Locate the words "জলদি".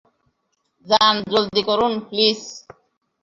1.31-1.61